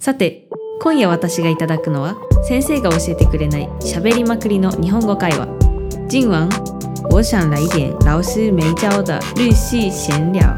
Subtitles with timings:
[0.00, 0.48] さて
[0.80, 2.16] 今夜私がいただくのは
[2.48, 5.46] 先生が教えてくれない喋りまくりの日本語会話。
[6.08, 6.48] 今晚
[7.10, 10.56] 我想来点老师没教的日系闲聊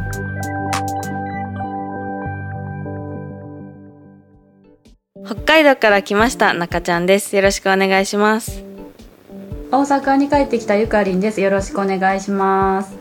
[5.26, 7.34] 北海道から来ました中ちゃんです。
[7.34, 8.62] よろしくお願いします。
[9.72, 11.40] 大阪に帰ってきたゆかりんです。
[11.40, 12.96] よろしくお願いします。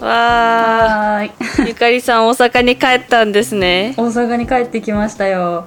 [0.00, 0.93] わ
[1.28, 1.64] はーい。
[1.64, 3.94] ー ゆかりさん大阪に帰ったんですね。
[3.96, 5.66] 大阪に帰ってきましたよ。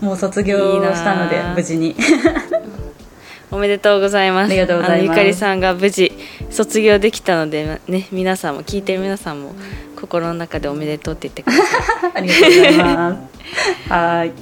[0.00, 1.94] もう卒業したので無事に。
[3.50, 4.50] おめでとうございます。
[4.50, 5.10] ありがとうございます。
[5.10, 6.12] ゆかりさんが無事
[6.50, 9.54] 卒業できたのでね皆さんも聞いてる皆さんも
[10.00, 13.16] 心の中でおめでとうって言ってくださ ありがとうございま
[13.86, 13.92] す。
[13.92, 14.32] はーいい。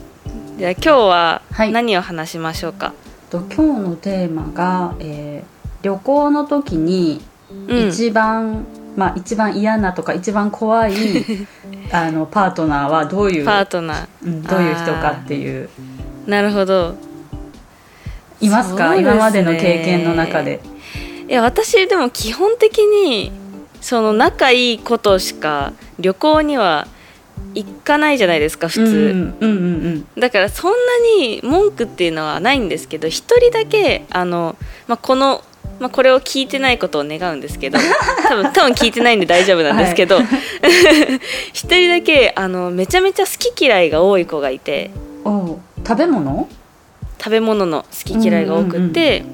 [0.58, 1.72] じゃあ今日ははい。
[1.72, 2.92] 何を話しましょうか、
[3.30, 7.20] と今日のテーマが、えー旅行の時に
[7.68, 7.88] うん。
[7.88, 8.64] 一番、
[8.96, 10.92] まあ一番嫌なとか一番怖い
[11.92, 14.06] あのパートナーはどういう、パートナー。
[14.24, 15.68] うんどういう人かっていう。
[16.26, 16.94] なるほど。
[18.40, 18.90] いますか？
[18.90, 19.00] ね。
[19.00, 20.60] 今までの経験の中で。
[21.28, 23.32] いや私でも基本的に
[23.80, 26.86] その仲いいことしか旅行には
[27.54, 30.20] 行かないじゃないですか普通、うんうんうんうん。
[30.20, 30.76] だからそんな
[31.18, 35.42] に文句っていうのはないんですけど一人だけあの、まあ、この、
[35.80, 37.78] まあ、これを聞いてないことを願うんですけど
[38.28, 40.18] 多分多分聞いてないんで大丈夫なんですけど、
[41.52, 44.90] 一人だけあのめちゃめちゃ好き嫌いが多い子がいて
[45.24, 45.58] 食
[45.96, 46.48] べ物？
[47.18, 49.24] 食べ物の好き嫌いが多くて、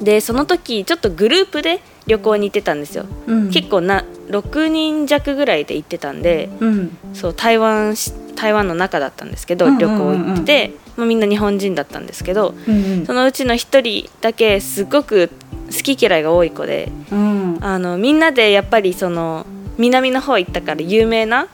[0.00, 3.50] でその時ちょっとグループで旅行に行ってたんですよ、うん。
[3.50, 6.96] 結構な6人弱ぐらいで行ってたんでうん。
[7.14, 15.30] そう台湾し台湾の中だったんですけど、うんうんうん旅行行って、まあ、みんな日本人だったんですけどうんそのうちの1人だけすごく
[15.70, 17.58] 好き嫌いが多い子でうん。
[17.60, 19.46] あのみんなでやっぱりその
[19.78, 21.48] 南の方行ったから有名な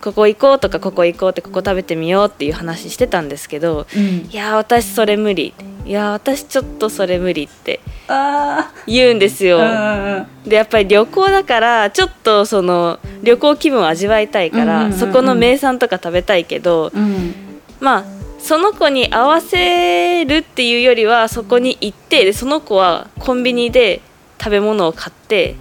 [0.00, 4.02] ここ行こうとかここ行こうってここ食べてみようっていう話してたんですけどうん。
[4.30, 5.54] いやー私それ無理。
[5.84, 9.58] いやー私ちょっとそれ無理ってあ言うんですよ。
[9.62, 17.34] あでやっぱり旅行だからちょっとその旅行気分を味わいたいから、そこの名産とか食べたいけど、うん。
[17.80, 18.04] まあ
[18.46, 24.00] その子に合わせるっていうよりはそこに行ってでその子はコンビニで
[24.38, 25.56] 食べ物を買って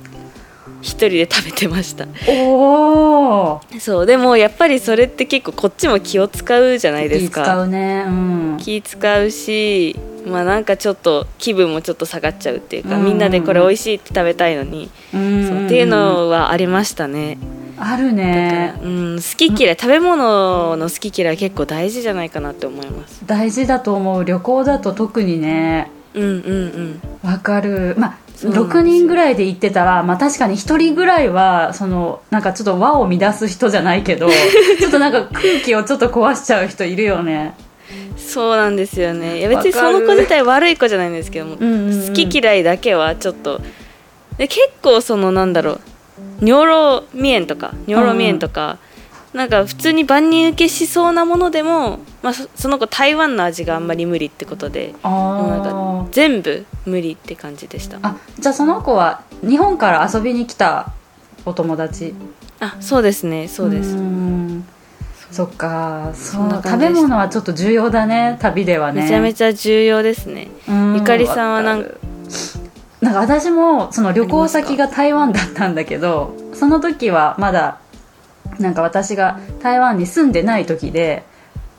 [0.83, 2.05] 一人で食べてました。
[2.27, 4.05] おおそう。
[4.05, 8.05] でもやっぱりそれって結構こっちも気を使うじゃないです気使かうね。
[8.07, 8.57] うん。
[8.59, 9.95] 気使うし
[10.27, 13.05] まあなんかちょっと気分もちょっと下がっちゃうっていうか、うん。
[13.05, 15.47] みんなでこれ美味しいって食べたいのに、うん。
[15.47, 17.39] そうっていうのはありましたね
[17.77, 18.73] あるね。
[18.81, 23.21] うん、好き嫌い食べ物の好き嫌い結構大事じゃないかなって思います。
[23.25, 24.23] 大事だと思う。
[24.23, 25.91] 旅行だと特にね。
[26.13, 27.29] うんうんうん。
[27.29, 27.95] わかる。
[27.97, 28.79] まあそうなんですよ。
[28.79, 34.29] 6人ぐらいで行ってたら、まあ、確かに1人ぐらいはそのなんかちょっと和を乱す人じゃないけど
[34.79, 37.53] ちょっとなんか空気をちょっと壊しちゃう人いるよね。
[38.17, 39.39] そうなんですよね。
[39.39, 42.07] いや別にその子自体悪い子じゃないんですけども、うんうんうん。
[42.07, 43.61] 好き嫌いだけはちょっと。
[44.37, 45.81] で結構そのなんだろう
[46.41, 48.77] 尿路未炎とか尿路未炎とか、
[49.33, 57.99] なんか普通に万人受けしそうなものでも、まあ、そその子台湾の味があんまり無理ってことでもうなんあか全部無理って感じでした。
[58.01, 60.93] あじゃあその子は日本から遊びに来た
[61.45, 62.13] お友達？
[62.59, 63.97] あそうですねそうです。
[65.31, 69.01] そっかそう食べ物はちょっと重要だね旅ではね。
[69.03, 70.47] めちゃめちゃ重要ですね。
[70.69, 70.95] うん。
[70.95, 71.85] ゆかりさんはなん
[73.01, 77.79] なんか私もその旅行先が台湾だったんだけどその時はまだ
[78.59, 81.23] なんか私が台湾に住んでない時で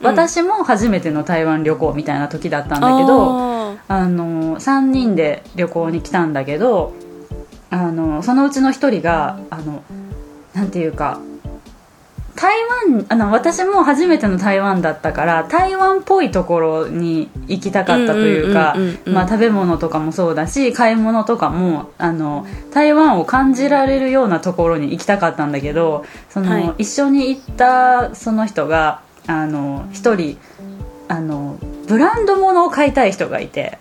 [0.00, 6.92] うん私も初めての台湾旅行みたいな時だったんだけど、ああの3人で旅行に来たんだけど
[7.70, 9.82] あのそのうちの1人があの
[10.54, 11.20] なんていうか
[12.36, 12.52] 台
[12.90, 18.76] 湾あの私も初めての台湾だったから台湾っぽいところに行きたかったというか
[19.06, 26.74] 食べ物とかもそうだし買い物とかもあの台湾を感じられるようなところに行きたかったんだけどその、はい。
[26.82, 30.38] 一緒に行ったその人があの一人
[31.08, 31.58] あの
[31.88, 33.78] ブランド物を買いたい人がいて。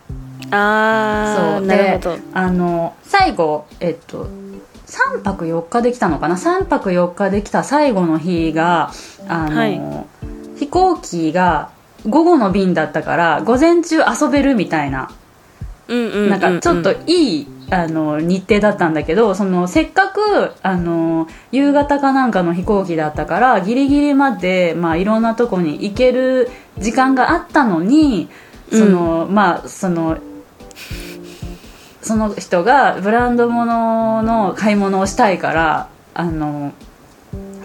[0.52, 1.66] あーそう。
[1.66, 2.16] なるほど。
[2.16, 4.28] であの最後えっと
[4.86, 8.92] 3泊4日できたのかな？3泊4日できた最後の日が
[9.28, 9.82] あの、はい。
[10.58, 11.70] 飛行機が
[12.08, 15.12] 午後の便だったから午前中遊べるみたいな。
[15.88, 16.30] うんうんうんうん。
[16.30, 28.30] なんかちょっといい、あの日程だったんだけどそのせっかくあの夕方かなんかの飛行機だったからギリギリまで、まあ、いろんなとこに行ける時間があったのに
[28.72, 30.18] その、まあその
[32.06, 36.72] その人がブランド物の買い物をしたいからあの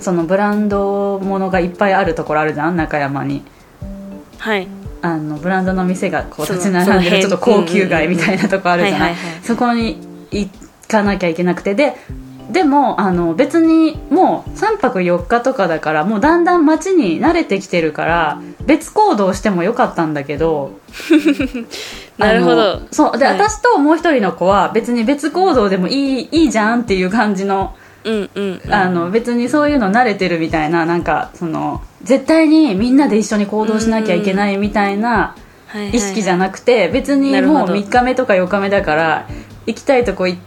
[0.00, 3.42] そのブランドものがいっぱいあるところあるじゃん中山に。
[4.38, 4.66] はい。
[5.02, 9.14] あのブランドの店がこう立ち並んでるちょっと高級街みたいなとこあるじゃない？
[9.42, 9.98] そこに
[10.30, 10.48] 行
[10.88, 11.94] かなきゃいけなくてで
[12.50, 20.78] でもあの別にもう3泊4日とかだからもうだんだん街に慣れてきてるから別行動してもよかったんだけど
[22.18, 22.82] なるほど。
[22.92, 23.34] そうで、はい。
[23.34, 27.74] 私ともう一人の子は別に別行動でもいいいいじゃんっていう感じの
[28.04, 28.60] うんうん。
[28.64, 35.34] うんあの別にそういうの慣れてるみたいななんかその絶対にみんなで一緒に行動しなきゃいけないみたいな
[35.66, 37.74] はいはい意識じゃなくて別にもうなるほど。
[37.74, 39.26] 3日目とか4日目だから
[39.66, 40.38] 行きたいとこい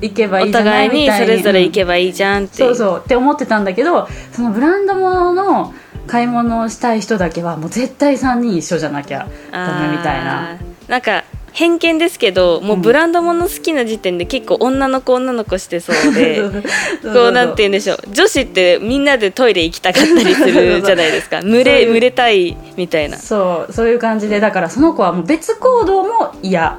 [0.00, 5.74] 行けばいおいじゃな互いにいみたいにそれぞれ行けばいいじゃんってそうそうって思ってたんだけどそのブランド物の
[6.10, 10.58] 買い物をしたい人だけはもう絶対3人一緒じゃなきゃダメみたいな。
[10.88, 11.22] なんか
[11.52, 16.42] 偏見ですけどもうブランド物好きな時点で結構女の子女の子してそうで
[17.02, 17.98] こうなんて言うんでしょう。
[18.12, 21.42] 女子ってみんなでトイレ行きたかったりするじゃないですか。
[21.46, 23.16] 群れ群れたいみたいな。
[23.16, 26.78] そうそういう感じでだからその子はもう別行動も嫌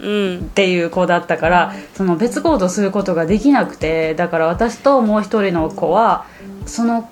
[0.00, 0.36] うん。
[0.36, 6.26] っていう子だったからその別行動することができなくてだから私ともう一人の子は
[6.66, 7.08] その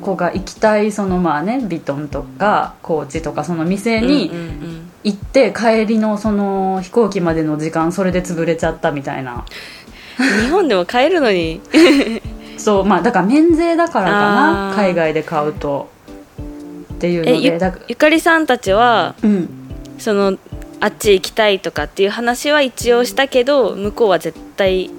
[0.00, 4.30] 子が行きたいそのまあねビトンとかコーチとかその店に
[5.04, 9.34] 行って帰りのその飛行機までの時間それで潰れちゃったみたいな。
[9.34, 9.42] うん
[10.42, 11.60] 日本でも買えるのに。
[12.58, 15.90] そうまあだから免税だからかな海外で買うと。
[16.94, 19.48] っていうのでゆかりさんたちはうん。
[19.98, 20.36] その
[20.80, 24.90] あっち行きたいとかっていう話は一応したけど向こうは絶対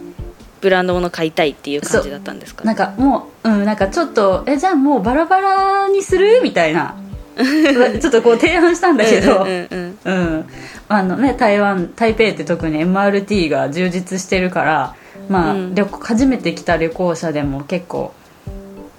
[0.63, 2.63] ブランド物買いたいっていう感じだったんですか？
[2.63, 6.41] なんかもううんなんかちょっとえじゃあもうバラバラにする？
[6.41, 6.95] みたいな。
[7.35, 9.43] ちょっとこう提案したんだけど。
[9.43, 10.45] うん
[10.87, 14.95] あのね台湾台北って特に MRT が充実してるから
[15.29, 15.75] まあ、うん。
[15.75, 18.13] 旅行初めて来た旅行者でも結構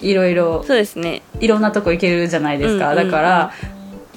[0.01, 1.21] いろいろそうですね。
[1.39, 3.11] いろんなとこ行けるじゃないですか、うんうんうん。
[3.11, 3.51] だから、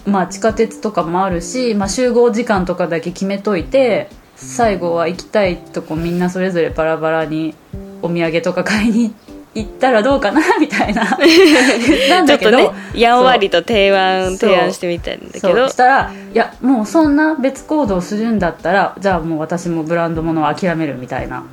[0.06, 7.54] まあ、地下鉄とかもあるし、まあ、集合時間とかだけ決めといて最後は行きたいとこみんなそれぞれバラバラに
[8.02, 9.14] お土産とか買いに
[9.54, 11.18] 行ったらどうかなみたいな。
[11.18, 15.68] 言ったんだけどちょっとねやんわりと提案提案してみたんだけど。
[15.68, 21.44] したらいやもうそんな別行動するんだったらじゃあもう私もブランド物を諦めるみたいな。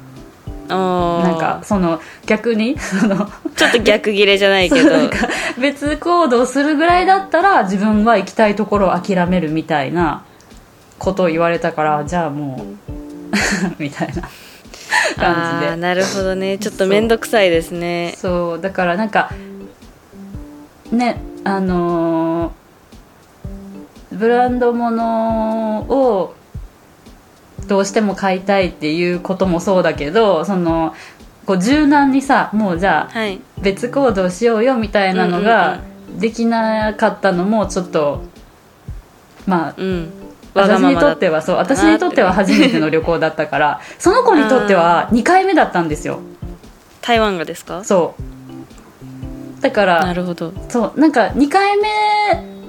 [0.68, 4.90] なんかその逆にそのちょっと逆ギレじゃないけど。
[5.60, 10.24] 別行動するぐらいだったら自分は行きたいところを諦めるみたいな
[11.00, 12.94] ことを言われたからじゃあもう
[13.82, 14.24] みたいな
[15.18, 15.76] あ感ーじで。
[15.78, 16.58] なるほどね。
[16.58, 18.14] ちょっと面倒くさいですね。
[18.18, 18.62] そう。
[18.62, 19.32] だからなんか
[20.92, 22.52] ねあのー
[24.12, 26.36] ブランド物を
[27.68, 30.94] どうしても買いたいっていうこともそうだけどその
[31.46, 33.42] こう柔軟にさもうじゃあはい。
[33.62, 35.80] 別行動しようよみたいなのが
[36.18, 38.22] できなかったのもちょっと
[39.46, 40.14] まあうん
[40.56, 46.20] 私にとってはそう私にとっては初めての旅行だったから その子にとっては2回目だったんですよ。
[47.02, 47.84] 台湾がですか？
[47.84, 49.62] そう。
[49.62, 50.54] だからなるほど。
[50.70, 51.88] そうなんか2回目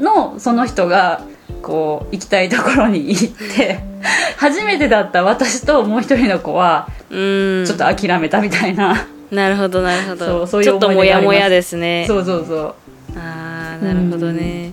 [0.03, 1.21] のその人が
[1.63, 3.81] こう行きたいところに行って
[4.37, 7.65] 初めてだった私ともう一人の子はうん。
[7.67, 12.05] ちょっと諦めたみたいな、なるほどなるほそうどそういうちょっともやもやですね。
[12.09, 12.75] そうそうそう。
[13.19, 14.73] ああなるほどね。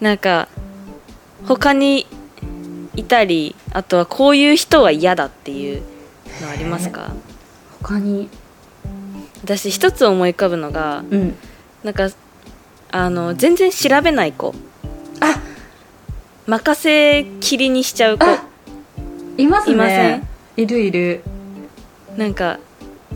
[0.00, 0.48] なんか
[1.46, 2.06] 他に
[2.96, 5.82] いたりあとはこういう人は嫌だっていう
[6.42, 7.12] のありますか？
[7.82, 8.28] 他に。
[9.42, 11.34] 私一つ思い浮かぶのがうん。
[11.82, 12.08] なんか
[12.90, 14.54] あの全然調べない子。
[15.20, 15.40] あ。
[16.46, 18.24] 任せきりにしちゃう子。
[18.24, 18.44] あ。
[19.36, 19.74] いますね。
[19.74, 20.28] いません？
[20.56, 21.22] いるいる。
[22.16, 22.58] なんか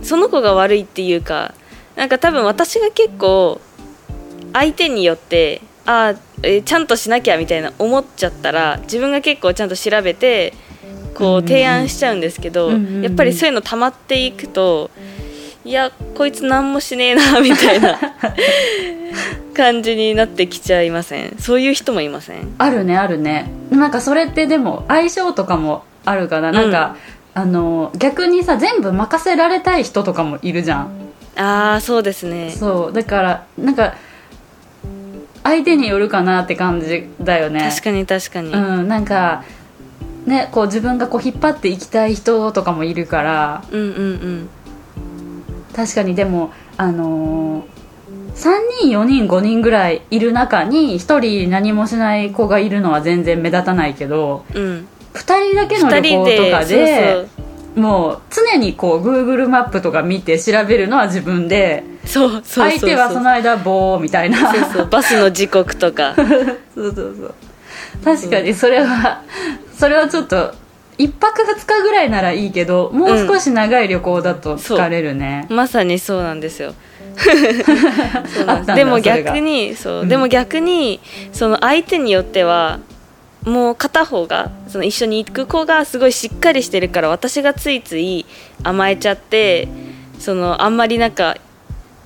[0.03, 1.55] その子が悪いっていうか
[1.97, 3.61] なんか多分私が結構
[4.53, 10.55] 相手によってあーえーちゃんとしなきゃみたいな思っちゃったら自分が結構ちゃんと調べて
[11.15, 14.91] こう提案しちゃうんですけど、やっぱりそういうの溜まっていくと
[15.65, 17.99] いやこいつ何もしねえなみたいな
[19.55, 21.37] 感じになってきちゃいません？
[21.39, 22.55] そういう人もいません？
[22.59, 23.51] あるねあるね。
[23.71, 26.97] なんかそれってでも相性とかもあるかな、なんか
[27.35, 30.91] あの逆にさ全部任せられたい人とかもいるじゃん。
[31.37, 32.51] ああそうですね。
[32.51, 32.93] そう。
[32.93, 33.95] だからなんか
[35.49, 37.61] 相手によるかなって感じだよね。
[37.71, 39.45] 確かに確かに、うんなんか
[40.27, 43.65] ねこう自分がこう引っ張っていきたい人とかもいるから。
[43.71, 44.49] うん、うんうん。
[45.75, 47.79] 確かにでもあのー
[48.35, 48.51] 3
[48.83, 54.89] 人4人5人ぐらいいる中に1人何もしない子がいるのは全然目立たないけどうん。
[55.15, 57.27] 2人だけの2旅行とかで
[57.75, 64.53] もう常にこう Google マップとか見て調べるのは自分でそうそう相手はその間棒みたいな。
[64.53, 66.15] そうそうバスの時刻とか。
[66.17, 66.27] そう
[66.75, 67.35] そうそう。
[68.05, 69.23] 確かにそれは
[69.77, 70.55] それはちょっと
[70.99, 76.75] 1泊2日ぐらいならいいけどもう少し長い旅行だと疲れるね、まさにそうなんですよ。
[78.75, 80.09] でも逆にそう、うん。
[80.09, 81.01] でも逆に
[81.33, 82.79] その相手によっては
[83.45, 88.25] もう片方がその一緒に行く子がすごいしっかりしてるから私がついつい
[88.63, 89.69] 甘えちゃって
[90.19, 91.37] そのあんまりなんか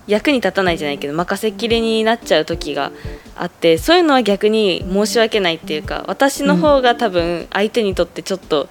[0.07, 2.91] 役に立たないじゃないけど任せっきりになっちゃう時が
[3.37, 8.69] あってそういうのは逆に申し訳ないっていうか私の方が多分相手にとってちょっと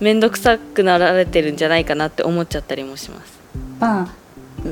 [0.00, 3.38] 面倒くさくなられてるんじゃないかなって思っちゃったりもします。
[3.80, 4.08] まあ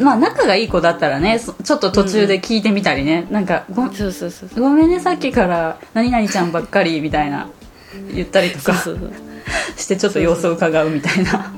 [0.01, 4.49] まあ仲がいい子だったらねそちょっと途中で聞いてみたりね、なんかごそうそうそう。
[4.61, 7.49] ごめんねさっきから何々ちゃんばっかりみたいな
[8.13, 8.75] 言ったりとか。
[8.75, 9.36] そうそうそう
[9.77, 11.53] してちょっと様子を伺うみたいな。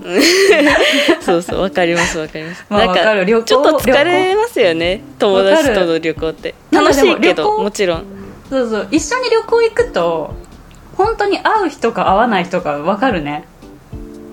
[1.20, 3.24] そうそうわかりますわかります、まあわかる。
[3.24, 6.54] 旅行ちょっと疲れますよね友達との旅行って。
[6.70, 8.04] 楽しいけどもちろん。
[8.50, 8.88] そうそう。
[8.90, 10.34] 一緒に旅行行くと
[10.96, 13.44] 本当に会う人か会わない人か分かるね。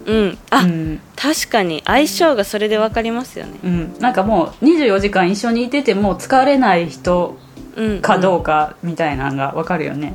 [0.06, 0.38] うん。
[0.50, 1.82] あ、うん、確かに。
[1.86, 3.60] 相性がそれでわかりますよね。
[3.64, 7.38] うん、なんかもう24時間一緒にいてても疲れない人
[7.76, 8.02] うん。
[8.02, 10.14] かどううかみたいなのが分かるよね、ん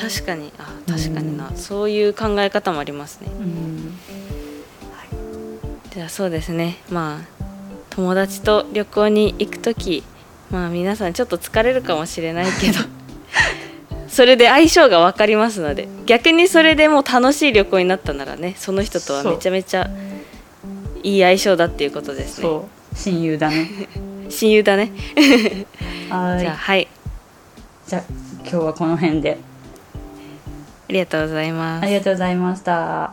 [0.00, 0.52] 確かに。
[0.58, 3.28] あ確かにな、そういう考え方もありますね。
[3.28, 3.98] うん。
[5.90, 6.78] じゃあそうですね。
[6.90, 7.40] まあ
[7.90, 10.02] 友達と旅行に行く時
[10.50, 12.78] まあ皆さんちょっと疲れるかもしれないけど
[14.08, 19.90] それで相性が分かりますので逆にそれでもう楽しい旅行になったならねその人とはめちゃめちゃ
[21.02, 22.42] いい相性だっていうことですね。
[22.42, 22.96] そう。
[22.96, 23.70] 親友だね。
[24.28, 24.92] 親友だね。
[26.10, 26.40] はい。
[26.40, 26.88] じゃあはい。
[27.86, 28.02] じゃあ
[28.42, 29.38] 今日はこの辺で
[30.90, 31.84] ありがとうございます。
[31.84, 33.12] ありがとうございました。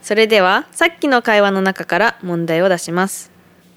[0.00, 3.30] それではさっきの会話の中から問題を出します。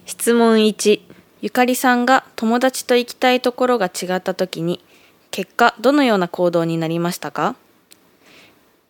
[0.05, 1.01] 質問1
[1.41, 4.81] ゆかりさんが友達と行きたいところが違った時に
[5.31, 7.55] 結果どのような行動になりましたか？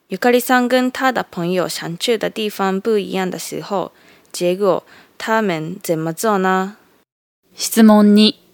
[0.10, 3.92] ゆかりさん跟他的朋友想去的地方不一样的时候
[4.32, 4.84] 结果
[5.18, 6.78] 他们怎么做呢
[7.56, 8.47] 質問2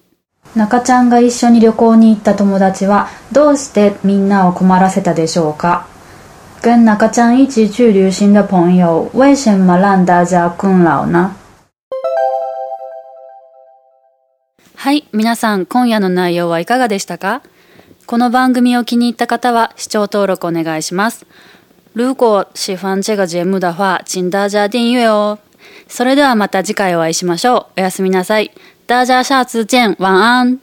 [0.54, 5.86] 中ちゃんが一緒に旅行に行った友達はどうしてみんなを困らせたでしょうか？
[6.62, 11.32] 跟中ちゃん一起去旅行的朋友为什么让大家困扰呢
[14.76, 17.42] はい、皆さん今夜の内容はいかがでしたか？
[18.06, 21.26] この番組を気に入った方は視聴登録お願いします。
[21.94, 25.38] 如果喜欢这个节目的话，请大家订阅哦。
[25.88, 27.80] それではまた次回お会いしましょう。
[27.80, 28.52] おやすみなさい。
[28.86, 29.94] 大家下次见。
[29.98, 30.60] 晚安。